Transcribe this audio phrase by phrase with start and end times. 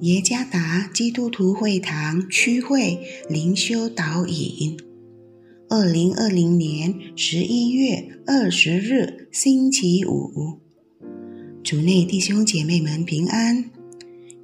[0.00, 2.98] 耶加达基督徒会堂区会
[3.28, 4.76] 灵修导引，
[5.68, 10.58] 二零二零年十一月二十日星期五，
[11.62, 13.70] 主内弟兄姐妹们平安。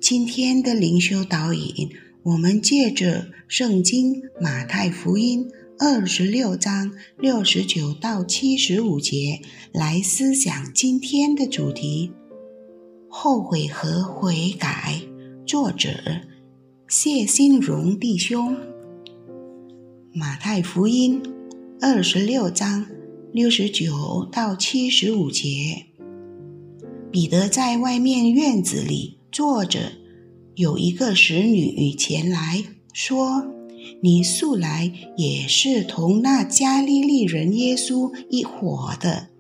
[0.01, 1.91] 今天的灵修导引，
[2.23, 9.41] 我们借着圣经马太福音二十六章六十九到七十五节
[9.73, 12.13] 来思想今天的主题：
[13.09, 15.10] 后悔和悔改。
[15.51, 15.89] 作者
[16.87, 18.55] 谢新荣弟兄，
[20.15, 21.21] 《马太福音》
[21.81, 22.87] 二十六章
[23.33, 25.87] 六十九到七十五节。
[27.11, 29.95] 彼得在外面院子里坐着，
[30.55, 33.45] 有一个使女前来说
[34.05, 39.31] ：“你素来也是同那加利利人耶稣一伙的。”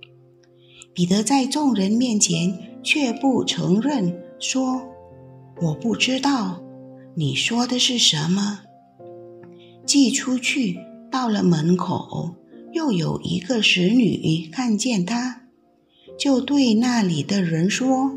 [0.93, 4.90] 彼得在众人面前却不承认，说。
[5.63, 6.63] 我不知道
[7.15, 8.61] 你说的是什么。
[9.85, 10.79] 寄出去
[11.11, 12.35] 到了门口，
[12.73, 15.43] 又有一个使女看见他，
[16.17, 18.13] 就对那里的人说：“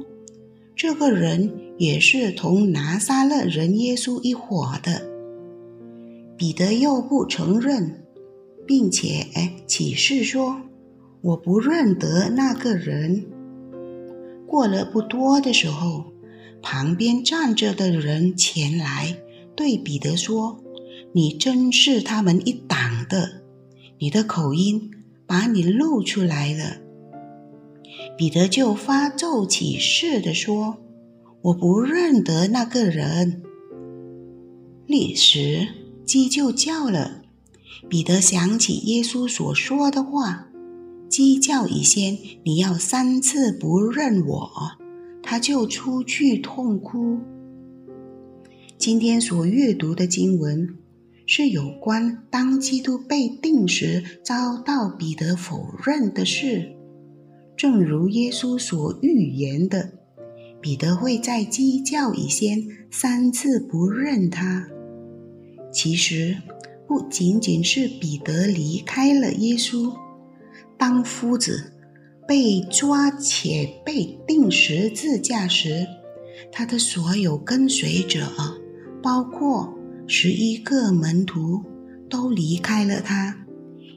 [0.73, 5.02] 这个人也是同拿撒勒人耶稣一伙的。”
[6.38, 8.05] 彼得又不承认，
[8.66, 9.28] 并且
[9.67, 10.61] 起誓说
[11.22, 13.25] ：“我不认得那个人。”
[14.47, 16.12] 过了不多的时候。
[16.64, 19.19] 旁边站着的人前来
[19.56, 20.64] 对彼得说
[21.14, 23.44] ：“你真是他们一党的，
[24.00, 24.89] 你的口音
[25.28, 26.78] 把你露出来了。”
[28.17, 30.78] 彼得就发咒起誓的说
[31.44, 33.44] ：“我不认得那个人。”
[34.88, 35.67] 立时
[36.06, 37.22] 鸡就叫了。
[37.89, 40.47] 彼得想起耶稣所说的话
[41.09, 44.51] ：“鸡叫以先，你要三次不认我。”
[45.33, 47.17] 他就出去痛哭。
[48.77, 50.77] 今天所阅读的经文
[51.25, 56.75] 是有关当基督被定时遭到彼得否认的事。
[57.57, 59.94] 正如耶稣所预言的，
[60.61, 64.67] 彼得会在鸡叫以前三次不认他。
[65.71, 66.38] 其实
[66.88, 69.91] 不仅仅是彼得离开了耶稣，
[70.77, 71.71] 当夫子。
[72.28, 75.85] 被抓且被钉十字架时，
[76.51, 78.31] 他的所有跟随者，
[79.01, 79.73] 包括
[80.07, 81.62] 十一个门徒，
[82.09, 83.45] 都离开了他，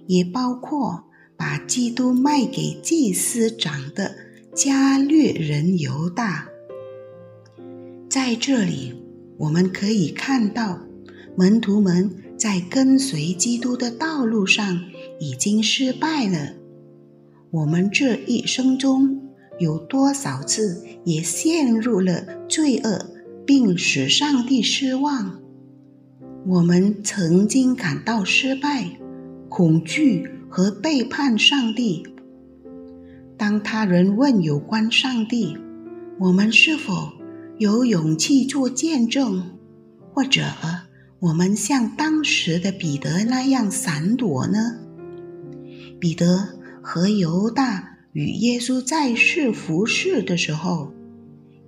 [0.06, 1.04] 也包括
[1.36, 4.15] 把基督卖给祭司长的
[4.54, 6.48] 加略人犹大。
[8.09, 8.94] 在这里，
[9.38, 10.81] 我们可以看到，
[11.36, 14.81] 门徒们在跟随基督的道路上
[15.20, 16.54] 已经失败了。
[17.51, 23.07] 我们这一生中有多少次也陷入了罪恶，
[23.47, 25.41] 并使上帝失望？
[26.47, 28.91] 我们曾经感到失败、
[29.49, 32.07] 恐惧和背叛上帝。
[33.39, 35.57] 当他人问有关上帝，
[36.19, 37.13] 我们是否
[37.59, 39.43] 有勇气做见证？
[40.13, 40.43] 或者
[41.21, 44.81] 我们像当时的彼得那样闪躲呢？
[46.01, 46.56] 彼得。
[46.88, 50.92] 和犹大与耶稣在世服侍的时候，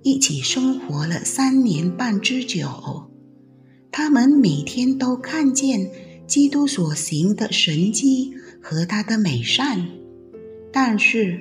[0.01, 3.09] 一起生活了三年半之久。
[3.91, 5.91] 他们每天都看见
[6.25, 9.89] 基督所行的神迹和他的美善，
[10.71, 11.37] 但是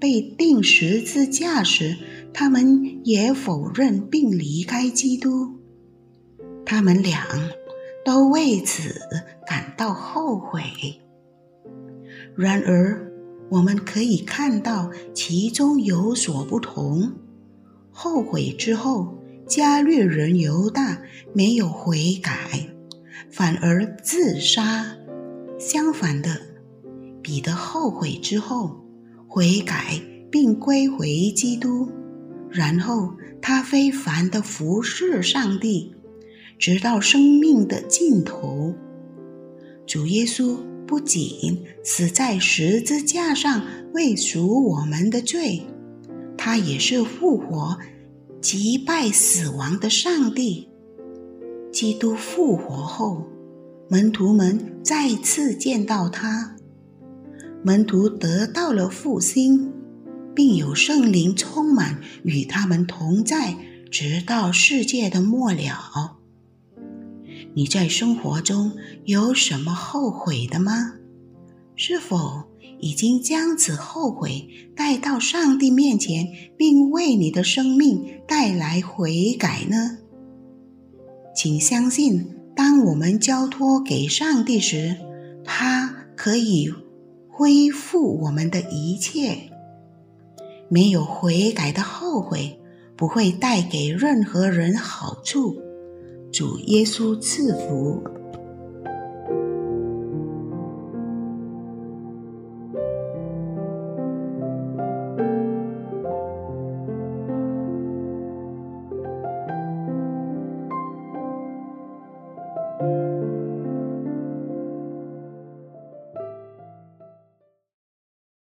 [0.00, 1.96] 被钉十字架时，
[2.34, 5.54] 他们也否认并离开基督。
[6.66, 7.24] 他们俩
[8.04, 9.00] 都为此
[9.46, 10.60] 感到后悔。
[12.36, 13.09] 然而，
[13.50, 17.12] 我们可以看到其中有所不同。
[17.90, 21.02] 后悔之后，加略人犹大
[21.32, 22.68] 没有悔改，
[23.28, 24.96] 反而自杀。
[25.58, 26.40] 相反的，
[27.20, 28.80] 彼得后悔之后
[29.26, 31.90] 悔改，并归回基督，
[32.48, 35.92] 然后他非凡的服侍上帝，
[36.56, 38.72] 直到生命的尽头。
[39.84, 40.56] 主耶稣。
[40.90, 43.62] 不仅死在十字架上
[43.94, 45.62] 为赎我们的罪，
[46.36, 47.78] 他也是复活、
[48.40, 50.68] 击败死亡的上帝。
[51.70, 53.24] 基督复活后，
[53.88, 56.56] 门徒们再次见到他，
[57.62, 59.72] 门徒得到了复兴，
[60.34, 63.56] 并有圣灵充满，与他们同在，
[63.92, 66.19] 直到世界的末了。
[67.54, 68.72] 你在生活中
[69.04, 70.94] 有什么后悔的吗？
[71.74, 72.44] 是否
[72.78, 79.98] 已经将此后悔带到上帝面前，并为你的生命带来悔改呢？
[81.34, 84.96] 请相信，当我们交托给上帝时，
[85.44, 86.72] 他可以
[87.28, 89.36] 恢复我们的一切。
[90.68, 92.60] 没有悔改的后悔，
[92.96, 95.56] 不会带给任何人好处。
[96.32, 98.19] 主耶稣赐福。